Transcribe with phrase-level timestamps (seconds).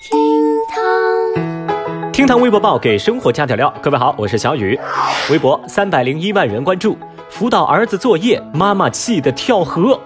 [0.00, 0.18] 厅
[0.66, 3.70] 堂，厅堂微博报给生活加点料。
[3.82, 4.80] 各位好，我是小雨。
[5.30, 6.96] 微博三百零一万人关注，
[7.28, 10.00] 辅导儿子作业，妈妈气得跳河。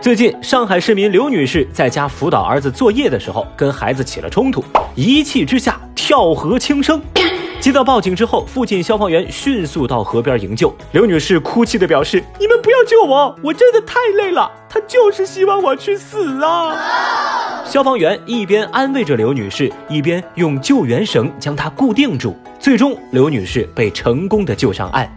[0.00, 4.64] 最近，上海市民刘女士在家辅导儿子作业的时候，跟孩子起了冲突，
[4.96, 7.00] 一气之下跳河轻生。
[7.62, 10.74] 接到报警之后，附近消防员迅速到河边营救。
[10.90, 14.50] 刘女士哭泣地表示：“你们不要救我，我真的太累了。
[14.68, 16.76] 他就是希望我去死啊！”
[17.64, 22.36] 消防员一边安慰着刘女士，一边用救援绳将她固定住。
[22.58, 25.08] 最终，刘女士被成功的救上岸。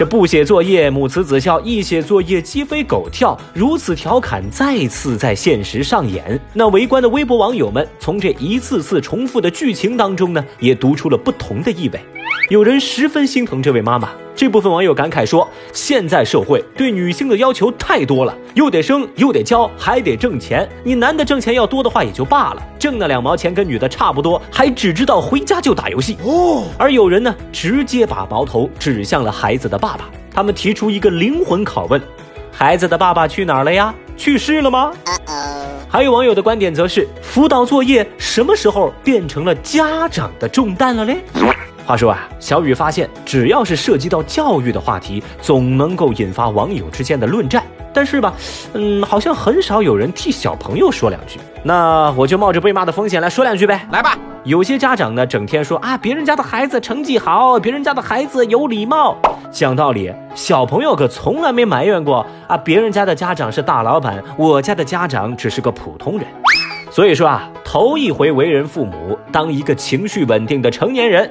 [0.00, 6.40] 这不写作业母慈子孝，一写作业鸡飞狗跳，如此调侃再次在现实上演。
[6.54, 12.00] 那围观的微博网友们从这一次次重复的剧情当中呢，也读出了不同的意味。
[12.48, 14.08] 有人十分心疼这位妈妈。
[14.40, 20.66] 这部分网友感慨说：“现在社会对女性的要求太多了，又得生又得教，还得挣钱。
[20.82, 26.16] 你男的挣钱要多的话也就罢了，挣那两毛钱跟女的差不多，还只知道回家就打游戏。
[26.24, 30.08] 哦，而有人呢，直接把矛头指向了孩子的爸爸。
[30.32, 32.00] 他们提出一个灵魂拷问：
[32.50, 33.94] 孩子的爸爸去哪儿了呀？
[34.16, 34.90] 去世了吗？
[35.86, 41.18] 还有网友的观点则是：辅导作业什么时候变成了家长的重担了嘞？”
[41.90, 47.64] 话说啊，小雨发现，只要是涉及到教育的话题，总能够引发网友之间的论战。
[47.92, 48.32] 但是吧，
[48.74, 51.40] 嗯，好像很少有人替小朋友说两句。
[51.64, 53.84] 那我就冒着被骂的风险来说两句呗。
[53.90, 59.16] 来吧，有些家长呢，整天说啊，别人家的孩子成绩好，别人家的孩子有礼貌。
[59.50, 66.24] 讲道理，小朋友可从来没埋怨过啊，别人家的家长是大老板，我家的家长只是个普通人。
[66.88, 71.28] 所以说啊，头一回为人父母，当一个情绪稳定的成年人。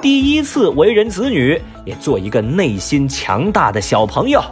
[0.00, 4.42] 第一次为人子女，也做一个内心强大的小朋友，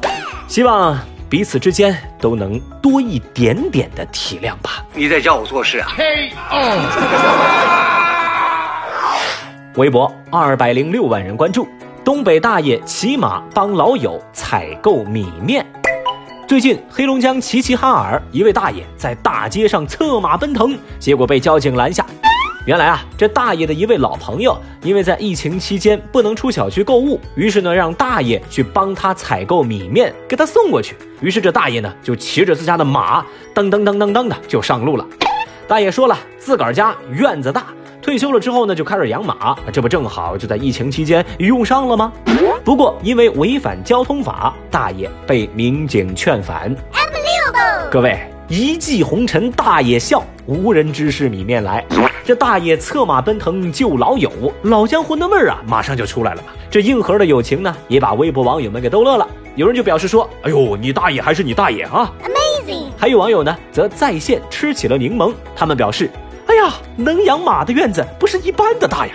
[0.46, 4.84] 希望彼此之间都能多一点点的体谅吧。
[4.92, 5.88] 你在教我做事啊？
[9.76, 11.66] 微博二百零六万人关注，
[12.04, 15.64] 东北大爷骑马帮老友采购米面。
[16.46, 22.04] 最近，黑龙江齐齐哈尔一位大爷在大街上策马奔腾，结果被交警拦下。
[22.68, 30.94] 原来啊，这大爷的一位老朋友，因为在疫情期间不能出小区购物，于是呢，让大爷去帮他采购米面，给他送过去。
[31.22, 33.22] 于是这大爷呢，就骑着自家的马，
[33.54, 35.06] 噔噔噔噔噔的就上路了。
[35.66, 37.68] 大爷说了，自个儿家院子大，
[38.02, 42.12] 退休了之后呢，就开始养马，这不正好就在疫情期间用上了吗？
[42.62, 46.76] 不过因为违反交通法，大爷被民警劝返。
[47.90, 51.84] 各位，一骑红尘大爷笑，无人知是米面来。
[52.24, 54.30] 这大爷策马奔腾救老友，
[54.62, 56.48] 老江湖的味儿啊，马上就出来了嘛。
[56.70, 59.28] 这硬核的友情呢，也把微博网友们给逗乐了。
[59.56, 62.86] 有人就表示说：“哎呦，你大爷还是你大爷啊！”Amazing。
[62.96, 65.34] 还有网友呢，则在线吃起了柠檬。
[65.54, 66.10] 他们表示
[66.48, 69.12] ：“哎呀，能养马的院子不是一般的大呀。”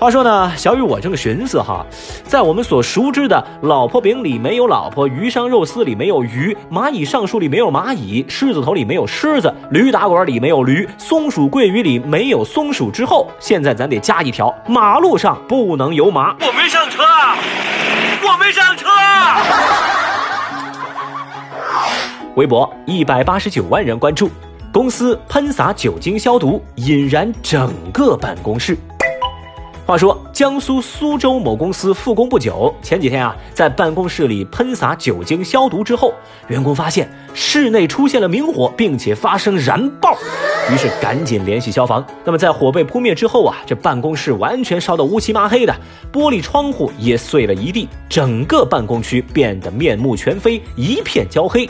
[0.00, 1.84] 话说呢，小雨我正寻思哈，
[2.24, 16.34] 在我们所熟知的老婆饼里没有老婆，鱼香肉丝里没有鱼，蚂蚁上树里没有蚂蚁，狮子头里没有狮子，驴打滚里没有驴，松鼠桂鱼里没有松鼠之后，现在咱得加一条：马路上不能有马。
[16.40, 17.02] 我没上车，
[18.22, 18.86] 我没上车。
[22.36, 24.30] 微博一百八十九万人关注，
[24.72, 28.74] 公司喷洒酒精消毒，引燃整个办公室。
[30.40, 36.14] 江苏苏州某公司复工不久，前几天啊，在办公室里喷洒酒精消毒之后，
[36.48, 40.16] 员工发现室内出现了明火，并且发生燃爆，
[40.72, 42.02] 于是赶紧联系消防。
[42.24, 45.76] 那么在火被扑灭之后啊，这办公室完全烧得乌漆麻黑的，
[46.10, 51.68] 玻璃窗户也碎了一地，整个办公区变得面目全非，一片焦黑。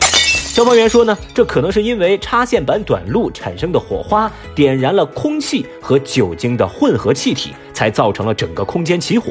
[0.50, 9.31] 消防员说呢，这可能是因为插线板短路产生的火花点燃了空气和酒精的混合气体，才造成了整个空间起火。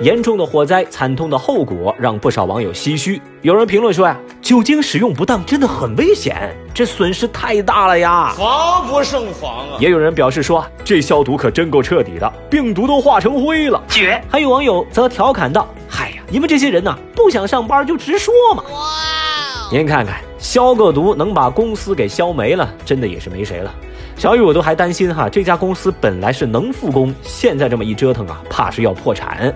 [0.00, 3.20] 严重的火灾，惨痛的后果让不少网友唏嘘。
[3.42, 9.76] 有人评论说呀，酒精使用不当真的很危险，这损失太大了呀，防不胜防啊。
[9.78, 14.18] 也有人表示说，这消毒可真够彻底的，病毒都化成灰了，绝。
[14.30, 18.80] 还有网友则调侃道：“嗨呀，你们这些人呐，不想上班就直说嘛。”哇
[19.72, 23.72] 您看看，消个毒能把公司给消没了，真的也是没谁了。
[24.16, 29.54] 小雨我都还担心哈，这家公司本来是能复工，现在这么一折腾啊，怕是要破产。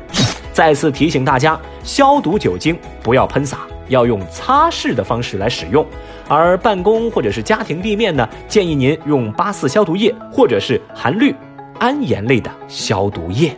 [0.52, 5.84] 再次提醒大家，消毒酒精不要喷洒，要用擦拭的方式来使用。
[6.28, 11.34] 而办公或者是家庭地面呢，建议您用八四消毒液或者是含氯
[11.80, 13.56] 铵盐类的消毒液。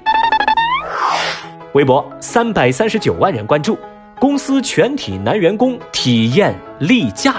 [1.73, 3.76] 微博三百三十九万人关注。
[4.37, 7.37] 公司全体男员工体验例假。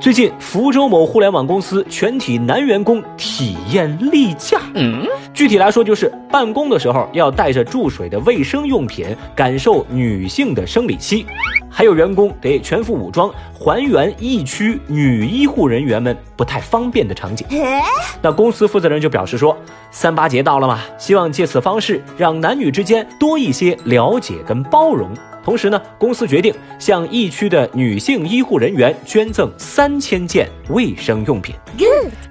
[0.00, 4.60] 最近，福州某互联网公司全体男员工体验例假。
[4.74, 9.06] 嗯，具体来说就是办公的时候要带着注水的卫生用品，
[9.36, 11.24] 感受女性的生理期。
[11.76, 17.44] 还有员工得全副武装，还原疫区女医护人员们不太方便的场景。
[18.22, 19.56] 那公司负责人就表示说，
[19.90, 25.10] 三八节到了嘛，希望借此方式让男女之间多一些了解跟包容。
[25.44, 31.56] 同时呢，公司决定向疫区的女性医护人员捐赠三千件卫生用品。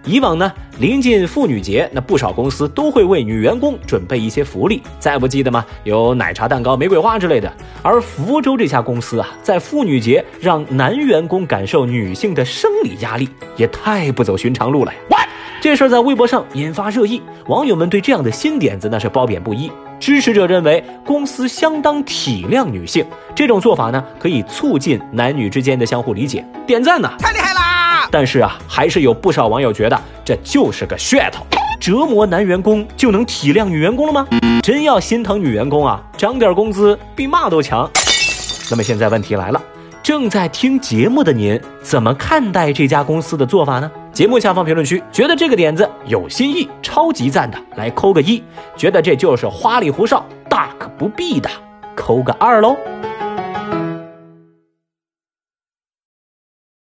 [0.06, 5.66] 以往呢，临近妇女节，那不少公司都会为女员工准备一些福利，再不记得吗？
[5.86, 7.52] 有奶茶、蛋糕、玫瑰花之类的。
[7.82, 15.18] 而福州这家公司啊，在妇女节让男员工感受女性的生理压力，也太不走寻常路了呀！
[15.62, 19.72] 这事儿在微博上引发热议，网友们对这样的新点子那是褒贬不一。
[20.02, 27.10] 支持者认为公司相当体谅女性，这种做法呢可以促进男女之间的相互理解，点赞呢！
[27.20, 27.43] 太厉害！
[28.12, 31.46] 但是啊，还是有不少网友觉得这就是个噱头，
[31.80, 34.28] 折磨男员工就能体谅女员工了吗？
[34.62, 37.90] 真要心疼女员工啊，涨点工资比嘛都强。
[38.70, 39.62] 那么现在问题来了。
[40.02, 43.90] 正在听节目的您怎么看待这家公司的做法呢？
[44.12, 48.44] 节目下方评论区，觉得这个点子有新意、超级赞的，来扣个一；
[48.76, 51.50] 觉得这就是花里胡哨、大可不必的，
[51.96, 52.76] 扣个二喽。